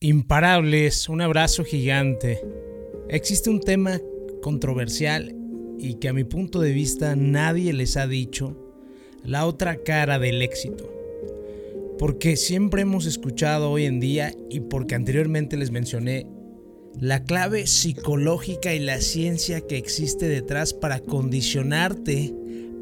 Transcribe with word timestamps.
Imparables, 0.00 1.08
un 1.08 1.22
abrazo 1.22 1.64
gigante. 1.64 2.42
Existe 3.08 3.48
un 3.48 3.60
tema 3.60 3.98
controversial 4.42 5.34
y 5.78 5.94
que 5.94 6.10
a 6.10 6.12
mi 6.12 6.22
punto 6.22 6.60
de 6.60 6.72
vista 6.72 7.16
nadie 7.16 7.72
les 7.72 7.96
ha 7.96 8.06
dicho 8.06 8.58
la 9.24 9.46
otra 9.46 9.82
cara 9.82 10.18
del 10.18 10.42
éxito. 10.42 10.92
Porque 11.98 12.36
siempre 12.36 12.82
hemos 12.82 13.06
escuchado 13.06 13.70
hoy 13.70 13.86
en 13.86 13.98
día 13.98 14.34
y 14.50 14.60
porque 14.60 14.94
anteriormente 14.94 15.56
les 15.56 15.70
mencioné 15.70 16.26
la 17.00 17.24
clave 17.24 17.66
psicológica 17.66 18.74
y 18.74 18.80
la 18.80 19.00
ciencia 19.00 19.62
que 19.62 19.78
existe 19.78 20.28
detrás 20.28 20.74
para 20.74 21.00
condicionarte 21.00 22.34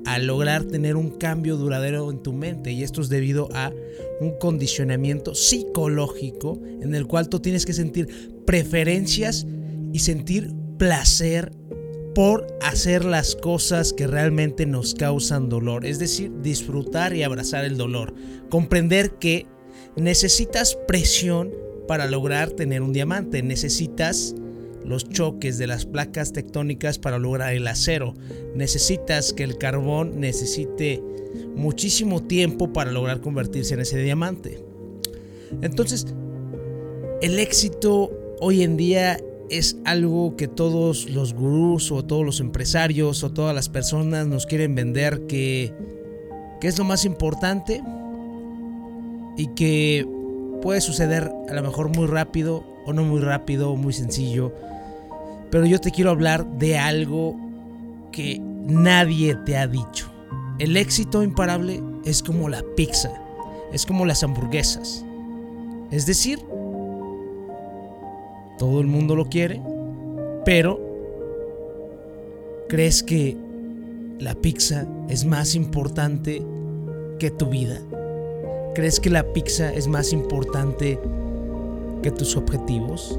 a 0.07 0.19
lograr 0.19 0.65
tener 0.65 0.97
un 0.97 1.11
cambio 1.11 1.57
duradero 1.57 2.11
en 2.11 2.23
tu 2.23 2.33
mente. 2.33 2.73
Y 2.73 2.83
esto 2.83 3.01
es 3.01 3.09
debido 3.09 3.49
a 3.53 3.73
un 4.21 4.39
condicionamiento 4.39 5.35
psicológico 5.35 6.61
en 6.81 6.95
el 6.95 7.07
cual 7.07 7.29
tú 7.29 7.41
tienes 7.41 7.67
que 7.67 7.73
sentir 7.73 8.43
preferencias 8.47 9.47
y 9.93 9.99
sentir 10.01 10.53
placer 10.79 11.53
por 12.15 12.47
hacer 12.63 13.05
las 13.05 13.35
cosas 13.35 13.93
que 13.93 14.07
realmente 14.07 14.67
nos 14.67 14.95
causan 14.95 15.49
dolor. 15.49 15.85
Es 15.85 15.99
decir, 15.99 16.31
disfrutar 16.43 17.15
y 17.15 17.23
abrazar 17.23 17.65
el 17.65 17.77
dolor. 17.77 18.15
Comprender 18.51 19.13
que 19.19 19.47
necesitas 19.97 20.79
presión 20.87 21.53
para 21.89 22.07
lograr 22.07 22.51
tener 22.51 22.83
un 22.83 22.93
diamante. 22.93 23.43
Necesitas 23.43 24.35
los 24.85 25.09
choques 25.09 25.59
de 25.59 25.67
las 25.67 25.87
placas 25.87 26.33
tectónicas 26.33 26.99
para 26.99 27.19
lograr 27.19 27.55
el 27.55 27.67
acero. 27.67 28.15
Necesitas 28.55 29.33
que 29.33 29.45
el 29.45 29.59
carbón 29.59 30.21
necesite 30.21 31.03
muchísimo 31.55 32.23
tiempo 32.23 32.73
para 32.73 32.93
lograr 32.93 33.21
convertirse 33.21 33.75
en 33.75 33.81
ese 33.81 33.99
diamante. 33.99 34.63
Entonces, 35.63 36.07
el 37.23 37.39
éxito 37.39 38.11
hoy 38.41 38.63
en 38.63 38.77
día 38.77 39.19
es 39.51 39.77
algo 39.85 40.37
que 40.37 40.49
todos 40.49 41.09
los 41.11 41.35
gurús 41.35 41.93
o 41.93 42.05
todos 42.05 42.25
los 42.25 42.41
empresarios 42.41 43.23
o 43.25 43.33
todas 43.33 43.55
las 43.55 43.69
personas 43.69 44.27
nos 44.27 44.47
quieren 44.47 44.75
vender 44.75 45.27
que, 45.27 45.73
que 46.61 46.69
es 46.69 46.79
lo 46.79 46.85
más 46.85 47.05
importante 47.05 47.83
y 49.37 49.49
que 49.55 50.07
puede 50.63 50.81
suceder 50.81 51.31
a 51.49 51.55
lo 51.55 51.63
mejor 51.63 51.95
muy 51.95 52.07
rápido 52.07 52.65
o 52.87 52.93
no 52.93 53.05
muy 53.05 53.21
rápido 53.21 53.77
muy 53.77 53.93
sencillo 53.93 54.53
pero 55.55 55.67
yo 55.67 55.81
te 55.81 55.93
quiero 55.93 56.11
hablar 56.11 56.45
de 56.59 56.77
algo 56.77 57.37
que 58.11 58.41
nadie 58.41 59.37
te 59.47 59.57
ha 59.57 59.69
dicho. 59.69 60.11
El 60.59 60.77
éxito 60.77 61.23
imparable 61.23 61.81
es 62.05 62.25
como 62.25 62.49
la 62.49 62.65
pizza, 62.75 63.13
es 63.73 63.87
como 63.87 64.05
las 64.05 64.25
hamburguesas. 64.25 65.05
Es 65.93 66.07
decir, 66.07 66.41
todo 68.59 68.81
el 68.81 68.89
mundo 68.89 69.15
lo 69.15 69.27
quiere, 69.27 69.63
pero 70.45 70.81
crees 72.69 73.05
que 73.05 73.37
la 74.19 74.35
pizza 74.35 74.89
es 75.09 75.25
más 75.25 75.55
importante 75.55 76.43
que 77.21 77.31
tu 77.31 77.47
vida. 77.47 77.79
¿Crees 78.75 78.99
que 78.99 79.11
la 79.11 79.33
pizza 79.33 79.73
es 79.73 79.87
más 79.87 80.13
importante 80.13 80.99
que 82.03 82.11
tus 82.11 82.37
objetivos? 82.37 83.17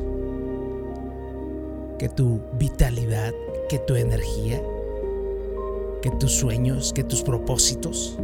Que 1.97 2.09
tu 2.09 2.41
vitalidad, 2.59 3.33
que 3.69 3.79
tu 3.79 3.95
energía, 3.95 4.61
que 6.01 6.11
tus 6.11 6.33
sueños, 6.33 6.93
que 6.93 7.03
tus 7.03 7.21
propósitos. 7.23 8.17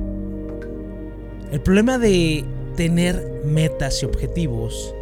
El 1.51 1.61
problema 1.61 1.97
de 1.97 2.45
tener 2.75 3.41
metas 3.45 4.01
y 4.03 4.05
objetivos 4.05 4.93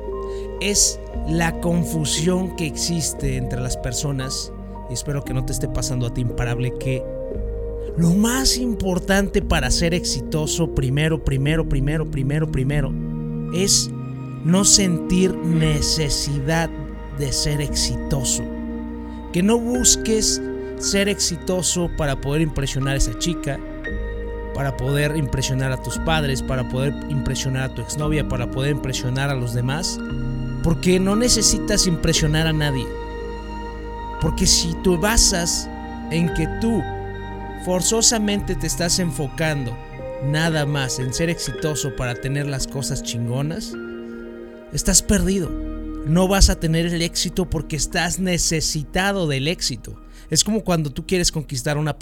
es 0.62 1.00
la 1.28 1.60
confusión 1.62 2.56
que 2.56 2.66
existe 2.66 3.38
entre 3.38 3.60
las 3.60 3.78
personas, 3.78 4.52
y 4.90 4.94
espero 4.94 5.24
que 5.24 5.34
no 5.34 5.46
te 5.46 5.54
esté 5.54 5.68
pasando 5.68 6.08
a 6.08 6.14
ti 6.14 6.22
imparable, 6.22 6.74
que 6.80 7.04
lo 7.98 8.12
más 8.12 8.58
importante 8.58 9.42
para 9.42 9.72
ser 9.72 9.94
exitoso, 9.94 10.74
primero, 10.74 11.24
primero, 11.24 11.68
primero, 11.68 12.10
primero, 12.10 12.52
primero, 12.52 12.94
es 13.54 13.90
no 14.46 14.64
sentir 14.64 15.36
necesidad 15.36 16.70
de 17.18 17.34
ser 17.34 17.62
exitoso 17.62 18.44
que 19.32 19.44
no 19.44 19.60
busques 19.60 20.42
ser 20.80 21.10
exitoso 21.10 21.90
para 21.98 22.20
poder 22.20 22.42
impresionar 22.42 22.96
a 22.96 22.98
esa 22.98 23.18
chica, 23.20 23.60
para 24.54 24.76
poder 24.78 25.16
impresionar 25.16 25.72
a 25.72 25.82
tus 25.82 25.98
padres, 26.00 26.42
para 26.42 26.68
poder 26.68 26.94
impresionar 27.10 27.64
a 27.64 27.76
tu 27.76 27.82
exnovia, 27.82 28.28
para 28.28 28.50
poder 28.50 28.72
impresionar 28.72 29.30
a 29.30 29.36
los 29.36 29.54
demás, 29.54 30.00
porque 30.64 31.00
no 31.00 31.16
necesitas 31.16 31.88
impresionar 31.88 32.48
a 32.48 32.54
nadie. 32.54 32.86
Porque 34.22 34.46
si 34.46 34.74
tú 34.84 34.98
basas 34.98 35.70
en 36.12 36.34
que 36.34 36.48
tú 36.60 36.82
forzosamente 37.66 38.56
te 38.56 38.68
estás 38.68 39.00
enfocando 39.00 39.78
nada 40.26 40.66
más 40.66 41.00
en 41.00 41.14
ser 41.14 41.30
exitoso 41.30 41.96
para 41.96 42.16
tener 42.16 42.48
las 42.48 42.68
cosas 42.68 43.04
chingonas, 43.04 43.74
estás 44.74 45.02
perdido 45.02 45.79
no 46.10 46.28
vas 46.28 46.50
a 46.50 46.60
tener 46.60 46.88
el 46.88 47.02
éxito 47.02 47.50
porque 47.50 47.76
estás 47.76 48.20
necesitado 48.20 49.28
del 49.28 49.48
éxito. 49.48 50.02
Es 50.30 50.44
como 50.44 50.64
cuando 50.64 50.92
tú 50.92 51.06
quieres 51.06 51.32
conquistar 51.32 51.78
una, 51.78 51.98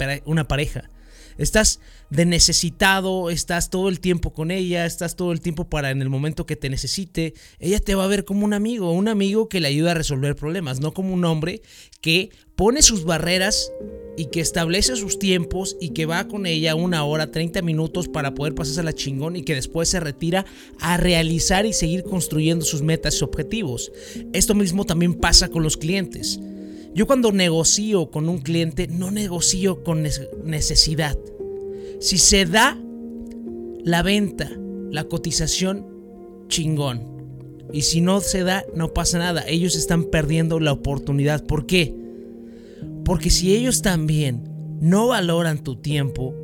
pareja. 0.48 0.90
Estás 1.38 1.80
de 2.10 2.26
necesitado, 2.26 3.30
estás 3.30 3.70
todo 3.70 3.88
el 3.88 4.00
tiempo 4.00 4.32
con 4.32 4.50
ella, 4.50 4.84
estás 4.84 5.16
todo 5.16 5.32
el 5.32 5.40
tiempo 5.40 5.68
para 5.68 5.90
en 5.90 6.02
el 6.02 6.08
momento 6.08 6.46
que 6.46 6.56
te 6.56 6.68
necesite. 6.68 7.34
Ella 7.60 7.80
te 7.80 7.94
va 7.94 8.04
a 8.04 8.08
ver 8.08 8.24
como 8.24 8.44
un 8.44 8.52
amigo, 8.52 8.92
un 8.92 9.08
amigo 9.08 9.48
que 9.48 9.60
le 9.60 9.68
ayuda 9.68 9.92
a 9.92 9.94
resolver 9.94 10.34
problemas, 10.34 10.80
no 10.80 10.92
como 10.92 11.14
un 11.14 11.24
hombre 11.24 11.62
que 12.00 12.30
pone 12.56 12.82
sus 12.82 13.04
barreras 13.04 13.72
y 14.16 14.26
que 14.26 14.40
establece 14.40 14.96
sus 14.96 15.20
tiempos 15.20 15.76
y 15.80 15.90
que 15.90 16.06
va 16.06 16.26
con 16.26 16.44
ella 16.44 16.74
una 16.74 17.04
hora, 17.04 17.30
30 17.30 17.62
minutos 17.62 18.08
para 18.08 18.34
poder 18.34 18.54
pasarse 18.54 18.82
la 18.82 18.92
chingón 18.92 19.36
y 19.36 19.44
que 19.44 19.54
después 19.54 19.88
se 19.88 20.00
retira 20.00 20.44
a 20.80 20.96
realizar 20.96 21.66
y 21.66 21.72
seguir 21.72 22.02
construyendo 22.02 22.64
sus 22.64 22.82
metas 22.82 23.20
y 23.20 23.24
objetivos. 23.24 23.92
Esto 24.32 24.56
mismo 24.56 24.84
también 24.84 25.14
pasa 25.14 25.48
con 25.48 25.62
los 25.62 25.76
clientes. 25.76 26.40
Yo 26.94 27.06
cuando 27.06 27.32
negocio 27.32 28.10
con 28.10 28.28
un 28.28 28.38
cliente 28.38 28.88
no 28.88 29.10
negocio 29.10 29.82
con 29.84 30.06
necesidad. 30.44 31.18
Si 32.00 32.18
se 32.18 32.44
da 32.46 32.78
la 33.84 34.02
venta, 34.02 34.50
la 34.90 35.04
cotización, 35.04 35.86
chingón. 36.48 37.18
Y 37.72 37.82
si 37.82 38.00
no 38.00 38.20
se 38.20 38.42
da, 38.42 38.64
no 38.74 38.94
pasa 38.94 39.18
nada. 39.18 39.44
Ellos 39.46 39.76
están 39.76 40.04
perdiendo 40.04 40.58
la 40.60 40.72
oportunidad. 40.72 41.44
¿Por 41.44 41.66
qué? 41.66 41.94
Porque 43.04 43.30
si 43.30 43.54
ellos 43.54 43.82
también 43.82 44.44
no 44.80 45.08
valoran 45.08 45.62
tu 45.62 45.76
tiempo, 45.76 46.34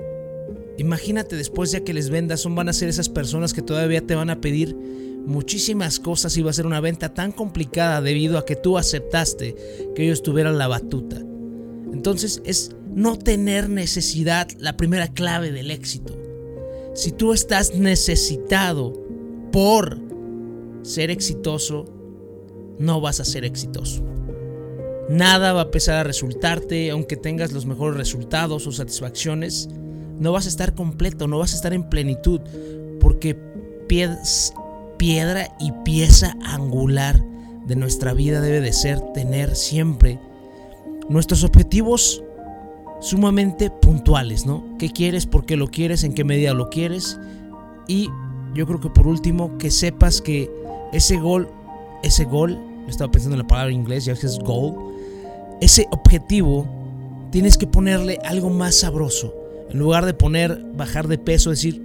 imagínate 0.79 1.37
después 1.37 1.73
ya 1.73 1.81
que 1.81 1.95
les 1.95 2.11
vendas, 2.11 2.41
son 2.41 2.55
van 2.55 2.69
a 2.69 2.73
ser 2.73 2.89
esas 2.89 3.09
personas 3.09 3.55
que 3.55 3.63
todavía 3.63 4.07
te 4.07 4.15
van 4.15 4.31
a 4.31 4.41
pedir 4.41 4.77
muchísimas 5.27 5.99
cosas 5.99 6.39
va 6.45 6.51
a 6.51 6.55
ser 6.55 6.67
una 6.67 6.81
venta 6.81 7.15
tan 7.15 7.33
complicada 7.33 8.01
debido 8.01 8.39
a 8.39 8.45
que 8.45 8.57
tú 8.57 8.79
aceptaste 8.79 9.55
que 9.95 10.05
ellos 10.05 10.23
tuvieran 10.23 10.59
la 10.59 10.69
batuta. 10.69 11.17
Entonces 11.93 12.43
es 12.45 12.75
no 12.95 13.19
tener 13.19 13.69
necesidad 13.69 14.49
la 14.59 14.77
primera 14.77 15.09
clave 15.09 15.53
del 15.53 15.71
éxito. 15.71 16.17
Si 16.95 17.11
tú 17.13 17.33
estás 17.33 17.75
necesitado 17.75 18.93
por 19.51 19.99
ser 20.83 21.11
exitoso, 21.11 21.87
no 22.79 23.01
vas 23.01 23.21
a 23.21 23.25
ser 23.25 23.45
exitoso. 23.45 24.05
Nada 25.09 25.53
va 25.53 25.63
a 25.63 25.65
empezar 25.65 25.97
a 25.97 26.05
resultarte, 26.05 26.91
aunque 26.91 27.17
tengas 27.17 27.53
los 27.53 27.67
mejores 27.67 27.97
resultados 27.97 28.67
o 28.67 28.73
satisfacciones. 28.73 29.69
No 30.19 30.33
vas 30.33 30.47
a 30.47 30.49
estar 30.49 30.75
completo, 30.75 31.27
no 31.27 31.39
vas 31.39 31.53
a 31.53 31.57
estar 31.57 31.75
en 31.75 31.89
plenitud, 31.89 32.41
porque 33.01 33.37
piedra 34.97 35.55
y 35.59 35.73
pieza 35.85 36.37
angular 36.45 37.23
de 37.67 37.77
nuestra 37.77 38.13
vida 38.13 38.41
debe 38.41 38.61
de 38.61 38.73
ser 38.73 39.01
tener 39.13 39.57
siempre 39.57 40.19
nuestros 41.09 41.45
objetivos 41.45 42.23
sumamente 43.01 43.71
puntuales, 43.71 44.47
¿no? 44.47 44.65
¿Qué 44.79 44.91
quieres? 44.91 45.27
¿Por 45.27 45.45
qué 45.45 45.57
lo 45.57 45.69
quieres? 45.69 46.05
¿En 46.05 46.15
qué 46.15 46.25
medida 46.25 46.55
lo 46.55 46.71
quieres? 46.71 47.19
Y 47.87 48.09
yo 48.55 48.67
creo 48.67 48.81
que 48.81 48.91
por 48.91 49.07
último, 49.07 49.59
que 49.59 49.71
sepas 49.71 50.21
que 50.21 50.51
ese 50.93 51.17
gol, 51.19 51.49
ese 52.03 52.25
gol, 52.25 52.59
estaba 52.89 53.11
pensando 53.11 53.35
en 53.35 53.43
la 53.43 53.47
palabra 53.47 53.73
en 53.73 53.81
inglés, 53.81 54.05
ya 54.05 54.15
que 54.15 54.27
es 54.27 54.39
goal, 54.39 54.75
ese 55.61 55.87
objetivo 55.91 56.67
tienes 57.31 57.59
que 57.59 57.67
ponerle 57.67 58.19
algo 58.25 58.51
más 58.51 58.77
sabroso. 58.77 59.35
En 59.71 59.79
lugar 59.79 60.07
de 60.07 60.15
poner 60.15 60.65
bajar 60.75 61.09
de 61.09 61.19
peso, 61.19 61.51
decir, 61.51 61.83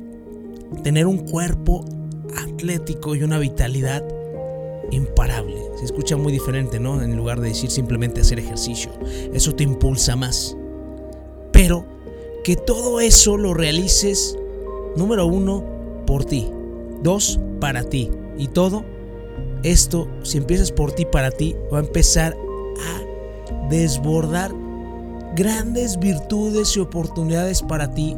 tener 0.83 1.07
un 1.07 1.19
cuerpo 1.19 1.83
atlético 2.35 3.15
y 3.15 3.23
una 3.23 3.39
vitalidad 3.39 4.03
imparable. 4.91 5.55
Se 5.77 5.85
escucha 5.85 6.17
muy 6.17 6.31
diferente, 6.31 6.79
¿no? 6.79 7.01
En 7.01 7.15
lugar 7.15 7.39
de 7.39 7.49
decir 7.49 7.69
simplemente 7.69 8.21
hacer 8.21 8.39
ejercicio. 8.39 8.91
Eso 9.33 9.53
te 9.55 9.63
impulsa 9.63 10.15
más. 10.15 10.55
Pero 11.51 11.85
que 12.43 12.55
todo 12.55 12.99
eso 12.99 13.37
lo 13.37 13.53
realices, 13.53 14.37
número 14.95 15.25
uno, 15.25 15.63
por 16.05 16.25
ti. 16.25 16.49
Dos, 17.03 17.39
para 17.59 17.83
ti. 17.83 18.09
Y 18.37 18.47
todo 18.47 18.83
esto, 19.63 20.07
si 20.23 20.37
empiezas 20.37 20.71
por 20.71 20.91
ti 20.91 21.05
para 21.05 21.31
ti, 21.31 21.55
va 21.71 21.77
a 21.79 21.81
empezar 21.81 22.35
a 22.35 23.67
desbordar 23.69 24.51
grandes 25.35 25.99
virtudes 25.99 26.75
y 26.75 26.79
oportunidades 26.79 27.61
para 27.61 27.93
ti, 27.93 28.15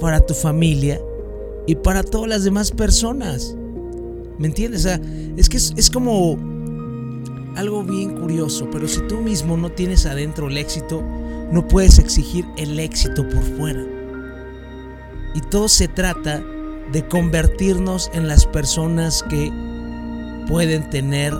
para 0.00 0.20
tu 0.20 0.34
familia 0.34 1.00
y 1.66 1.76
para 1.76 2.02
todas 2.02 2.28
las 2.28 2.44
demás 2.44 2.70
personas. 2.70 3.56
¿Me 4.38 4.48
entiendes? 4.48 4.84
es 5.36 5.48
que 5.48 5.56
es, 5.56 5.90
como 5.90 6.36
algo 7.56 7.84
bien 7.84 8.16
curioso, 8.16 8.68
pero 8.70 8.88
si 8.88 9.00
tú 9.02 9.18
mismo 9.18 9.56
no 9.56 9.70
tienes 9.70 10.06
adentro 10.06 10.48
el 10.48 10.58
éxito, 10.58 11.02
no 11.52 11.66
puedes 11.68 11.98
exigir 11.98 12.44
el 12.56 12.78
éxito 12.80 13.28
por 13.28 13.42
fuera. 13.56 13.84
Y 15.34 15.40
todo 15.40 15.68
se 15.68 15.88
trata 15.88 16.42
de 16.92 17.06
convertirnos 17.08 18.10
en 18.12 18.28
las 18.28 18.46
personas 18.46 19.22
que 19.28 19.52
pueden 20.48 20.90
tener 20.90 21.32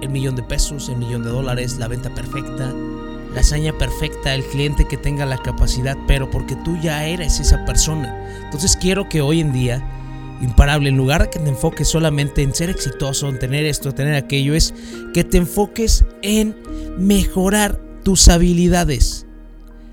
el 0.00 0.08
millón 0.08 0.36
de 0.36 0.42
pesos, 0.42 0.88
el 0.88 0.96
millón 0.96 1.22
de 1.22 1.30
dólares, 1.30 1.78
la 1.78 1.88
venta 1.88 2.14
perfecta, 2.14 2.72
la 3.34 3.40
hazaña 3.40 3.76
perfecta, 3.76 4.34
el 4.34 4.44
cliente 4.44 4.86
que 4.86 4.96
tenga 4.96 5.26
la 5.26 5.38
capacidad, 5.38 5.98
pero 6.06 6.30
porque 6.30 6.54
tú 6.56 6.78
ya 6.80 7.04
eres 7.06 7.40
esa 7.40 7.64
persona. 7.64 8.16
Entonces 8.44 8.76
quiero 8.76 9.08
que 9.08 9.20
hoy 9.20 9.40
en 9.40 9.52
día, 9.52 9.86
imparable, 10.40 10.88
en 10.88 10.96
lugar 10.96 11.22
de 11.22 11.30
que 11.30 11.40
te 11.40 11.48
enfoques 11.48 11.88
solamente 11.88 12.42
en 12.42 12.54
ser 12.54 12.70
exitoso, 12.70 13.28
en 13.28 13.40
tener 13.40 13.64
esto, 13.64 13.88
en 13.88 13.94
tener 13.96 14.14
aquello, 14.14 14.54
es 14.54 14.72
que 15.12 15.24
te 15.24 15.38
enfoques 15.38 16.04
en 16.22 16.56
mejorar 16.96 17.80
tus 18.04 18.28
habilidades. 18.28 19.26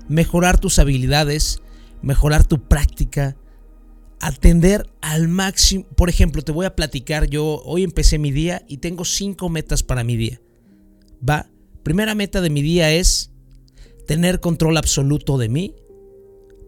Mejorar 0.08 0.58
tus 0.58 0.78
habilidades, 0.78 1.62
mejorar 2.00 2.46
tu 2.46 2.68
práctica, 2.68 3.36
atender 4.20 4.88
al 5.00 5.26
máximo. 5.26 5.84
Por 5.96 6.08
ejemplo, 6.08 6.42
te 6.42 6.52
voy 6.52 6.66
a 6.66 6.76
platicar, 6.76 7.28
yo 7.28 7.60
hoy 7.64 7.82
empecé 7.82 8.18
mi 8.18 8.30
día 8.30 8.62
y 8.68 8.76
tengo 8.78 9.04
cinco 9.04 9.48
metas 9.48 9.82
para 9.82 10.04
mi 10.04 10.16
día. 10.16 10.40
Va, 11.28 11.50
primera 11.82 12.14
meta 12.14 12.40
de 12.40 12.50
mi 12.50 12.62
día 12.62 12.92
es 12.92 13.31
tener 14.06 14.40
control 14.40 14.76
absoluto 14.76 15.38
de 15.38 15.48
mí 15.48 15.74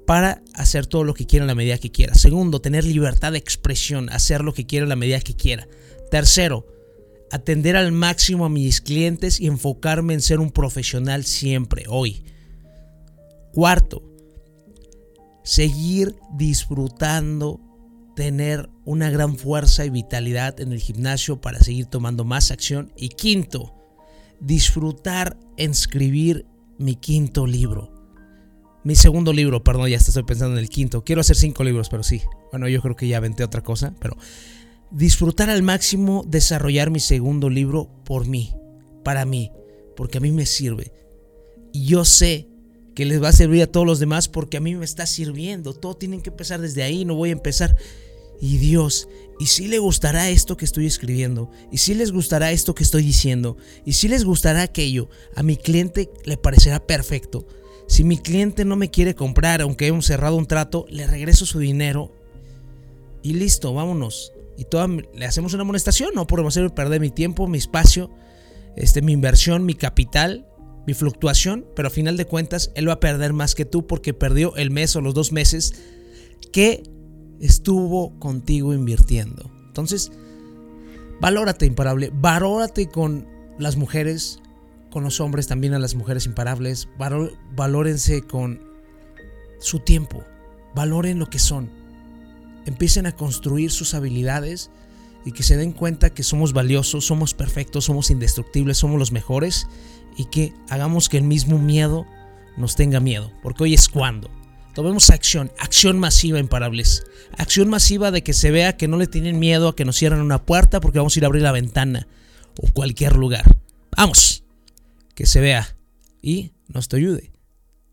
para 0.06 0.42
hacer 0.54 0.86
todo 0.86 1.04
lo 1.04 1.14
que 1.14 1.26
quiera 1.26 1.44
en 1.44 1.48
la 1.48 1.54
medida 1.54 1.78
que 1.78 1.90
quiera. 1.90 2.14
Segundo, 2.14 2.60
tener 2.60 2.84
libertad 2.84 3.32
de 3.32 3.38
expresión, 3.38 4.10
hacer 4.10 4.42
lo 4.42 4.52
que 4.52 4.66
quiera 4.66 4.84
en 4.84 4.90
la 4.90 4.96
medida 4.96 5.20
que 5.20 5.34
quiera. 5.34 5.66
Tercero, 6.10 6.66
atender 7.30 7.76
al 7.76 7.92
máximo 7.92 8.44
a 8.44 8.50
mis 8.50 8.80
clientes 8.80 9.40
y 9.40 9.46
enfocarme 9.46 10.14
en 10.14 10.20
ser 10.20 10.40
un 10.40 10.50
profesional 10.50 11.24
siempre, 11.24 11.84
hoy. 11.88 12.22
Cuarto, 13.52 14.02
seguir 15.42 16.14
disfrutando, 16.36 17.60
tener 18.14 18.68
una 18.84 19.10
gran 19.10 19.36
fuerza 19.36 19.84
y 19.84 19.90
vitalidad 19.90 20.60
en 20.60 20.72
el 20.72 20.80
gimnasio 20.80 21.40
para 21.40 21.60
seguir 21.60 21.86
tomando 21.86 22.24
más 22.24 22.50
acción. 22.50 22.92
Y 22.96 23.08
quinto, 23.08 23.74
disfrutar 24.40 25.38
en 25.56 25.72
escribir 25.72 26.46
mi 26.78 26.96
quinto 26.96 27.46
libro. 27.46 27.92
Mi 28.84 28.96
segundo 28.96 29.32
libro, 29.32 29.64
perdón, 29.64 29.88
ya 29.88 29.96
estoy 29.96 30.22
pensando 30.24 30.56
en 30.56 30.62
el 30.62 30.68
quinto. 30.68 31.04
Quiero 31.04 31.22
hacer 31.22 31.36
cinco 31.36 31.64
libros, 31.64 31.88
pero 31.88 32.02
sí. 32.02 32.20
Bueno, 32.50 32.68
yo 32.68 32.82
creo 32.82 32.96
que 32.96 33.08
ya 33.08 33.16
aventé 33.16 33.42
otra 33.42 33.62
cosa, 33.62 33.94
pero 33.98 34.16
disfrutar 34.90 35.50
al 35.50 35.62
máximo, 35.62 36.24
desarrollar 36.26 36.90
mi 36.90 37.00
segundo 37.00 37.48
libro 37.48 37.88
por 38.04 38.26
mí, 38.26 38.54
para 39.02 39.24
mí, 39.24 39.50
porque 39.96 40.18
a 40.18 40.20
mí 40.20 40.32
me 40.32 40.46
sirve. 40.46 40.92
Y 41.72 41.86
yo 41.86 42.04
sé 42.04 42.48
que 42.94 43.04
les 43.04 43.22
va 43.22 43.28
a 43.28 43.32
servir 43.32 43.62
a 43.62 43.66
todos 43.66 43.86
los 43.86 43.98
demás 43.98 44.28
porque 44.28 44.56
a 44.56 44.60
mí 44.60 44.74
me 44.74 44.84
está 44.84 45.06
sirviendo. 45.06 45.74
Todo 45.74 45.96
tienen 45.96 46.20
que 46.20 46.30
empezar 46.30 46.60
desde 46.60 46.82
ahí, 46.82 47.04
no 47.04 47.14
voy 47.14 47.30
a 47.30 47.32
empezar. 47.32 47.76
Y 48.44 48.58
Dios, 48.58 49.08
y 49.40 49.46
si 49.46 49.68
le 49.68 49.78
gustará 49.78 50.28
esto 50.28 50.58
que 50.58 50.66
estoy 50.66 50.84
escribiendo, 50.84 51.50
y 51.72 51.78
si 51.78 51.94
les 51.94 52.12
gustará 52.12 52.52
esto 52.52 52.74
que 52.74 52.82
estoy 52.82 53.02
diciendo, 53.02 53.56
y 53.86 53.94
si 53.94 54.06
les 54.06 54.22
gustará 54.22 54.60
aquello, 54.60 55.08
a 55.34 55.42
mi 55.42 55.56
cliente 55.56 56.10
le 56.26 56.36
parecerá 56.36 56.86
perfecto. 56.86 57.46
Si 57.88 58.04
mi 58.04 58.18
cliente 58.18 58.66
no 58.66 58.76
me 58.76 58.90
quiere 58.90 59.14
comprar, 59.14 59.62
aunque 59.62 59.86
hemos 59.86 60.04
cerrado 60.04 60.36
un 60.36 60.44
trato, 60.44 60.84
le 60.90 61.06
regreso 61.06 61.46
su 61.46 61.58
dinero 61.58 62.12
y 63.22 63.32
listo, 63.32 63.72
vámonos. 63.72 64.34
Y 64.58 64.64
toda, 64.64 64.88
le 64.88 65.24
hacemos 65.24 65.54
una 65.54 65.62
amonestación, 65.62 66.10
no 66.14 66.26
podemos 66.26 66.54
hacer 66.54 66.70
perder 66.74 67.00
mi 67.00 67.10
tiempo, 67.10 67.48
mi 67.48 67.56
espacio, 67.56 68.10
este, 68.76 69.00
mi 69.00 69.12
inversión, 69.12 69.64
mi 69.64 69.72
capital 69.72 70.46
mi 70.86 70.92
fluctuación, 70.92 71.64
pero 71.74 71.88
a 71.88 71.90
final 71.90 72.18
de 72.18 72.26
cuentas 72.26 72.70
él 72.74 72.90
va 72.90 72.92
a 72.92 73.00
perder 73.00 73.32
más 73.32 73.54
que 73.54 73.64
tú 73.64 73.86
porque 73.86 74.12
perdió 74.12 74.54
el 74.56 74.70
mes 74.70 74.94
o 74.96 75.00
los 75.00 75.14
dos 75.14 75.32
meses 75.32 75.72
que 76.52 76.82
estuvo 77.40 78.18
contigo 78.18 78.74
invirtiendo. 78.74 79.50
Entonces, 79.66 80.12
valórate 81.20 81.66
imparable, 81.66 82.10
valórate 82.14 82.88
con 82.88 83.26
las 83.58 83.76
mujeres, 83.76 84.40
con 84.90 85.04
los 85.04 85.20
hombres 85.20 85.46
también 85.46 85.74
a 85.74 85.78
las 85.78 85.94
mujeres 85.94 86.26
imparables, 86.26 86.88
valórense 87.56 88.22
con 88.22 88.60
su 89.58 89.80
tiempo, 89.80 90.22
valoren 90.74 91.18
lo 91.18 91.30
que 91.30 91.38
son, 91.38 91.70
empiecen 92.66 93.06
a 93.06 93.12
construir 93.12 93.70
sus 93.70 93.94
habilidades 93.94 94.70
y 95.24 95.32
que 95.32 95.42
se 95.42 95.56
den 95.56 95.72
cuenta 95.72 96.10
que 96.10 96.22
somos 96.22 96.52
valiosos, 96.52 97.06
somos 97.06 97.34
perfectos, 97.34 97.84
somos 97.84 98.10
indestructibles, 98.10 98.78
somos 98.78 98.98
los 98.98 99.12
mejores 99.12 99.66
y 100.16 100.26
que 100.26 100.52
hagamos 100.68 101.08
que 101.08 101.16
el 101.16 101.24
mismo 101.24 101.58
miedo 101.58 102.06
nos 102.56 102.76
tenga 102.76 103.00
miedo, 103.00 103.32
porque 103.42 103.64
hoy 103.64 103.74
es 103.74 103.88
cuando. 103.88 104.30
Tomemos 104.74 105.10
acción, 105.10 105.52
acción 105.58 105.98
masiva 105.98 106.40
imparables. 106.40 107.04
Acción 107.38 107.68
masiva 107.68 108.10
de 108.10 108.22
que 108.22 108.32
se 108.32 108.50
vea 108.50 108.76
que 108.76 108.88
no 108.88 108.96
le 108.96 109.06
tienen 109.06 109.38
miedo 109.38 109.68
a 109.68 109.76
que 109.76 109.84
nos 109.84 109.96
cierren 109.96 110.20
una 110.20 110.44
puerta 110.44 110.80
porque 110.80 110.98
vamos 110.98 111.14
a 111.14 111.20
ir 111.20 111.24
a 111.24 111.28
abrir 111.28 111.42
la 111.42 111.52
ventana 111.52 112.08
o 112.60 112.68
cualquier 112.72 113.14
lugar. 113.16 113.44
Vamos, 113.96 114.42
que 115.14 115.26
se 115.26 115.40
vea 115.40 115.76
y 116.20 116.52
nos 116.66 116.88
te 116.88 116.96
ayude. 116.96 117.32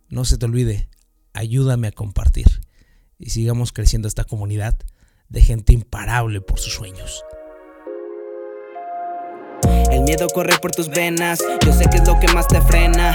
No 0.10 0.25
se 0.25 0.38
te 0.38 0.45
olvide, 0.45 0.89
ayúdame 1.33 1.88
a 1.88 1.92
compartir 1.92 2.62
y 3.18 3.30
sigamos 3.30 3.72
creciendo 3.72 4.07
esta 4.07 4.24
comunidad 4.24 4.77
de 5.30 5.42
gente 5.42 5.74
imparable 5.74 6.42
por 6.42 6.60
sus 6.60 6.74
sueños. 6.74 7.24
El 9.92 10.01
miedo 10.01 10.27
corre 10.30 10.57
por 10.60 10.72
tus 10.72 10.89
venas, 10.89 11.39
yo 11.63 11.74
sé 11.74 11.86
que 11.89 11.98
es 11.98 12.07
lo 12.07 12.19
que 12.19 12.27
más 12.30 12.48
te 12.48 12.62
frena, 12.62 13.11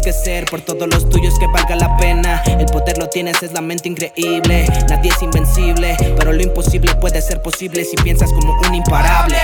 que 0.00 0.12
ser 0.12 0.44
por 0.46 0.60
todos 0.60 0.88
los 0.88 1.08
tuyos 1.08 1.38
que 1.38 1.46
valga 1.46 1.76
la 1.76 1.96
pena. 1.96 2.42
El 2.46 2.66
poder 2.66 2.98
lo 2.98 3.08
tienes, 3.08 3.42
es 3.42 3.52
la 3.52 3.60
mente 3.60 3.88
increíble, 3.88 4.66
nadie 4.88 5.10
es 5.10 5.22
invencible, 5.22 5.96
pero 6.16 6.32
lo 6.32 6.42
imposible 6.42 6.94
puede 6.96 7.20
ser 7.22 7.42
posible 7.42 7.84
si 7.84 7.96
piensas 7.96 8.32
como 8.32 8.58
un 8.66 8.74
imparable. 8.74 9.38